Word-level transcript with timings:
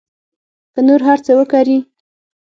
که 0.73 0.79
نور 0.87 1.01
هر 1.07 1.19
څه 1.25 1.31
وکري. 1.39 1.77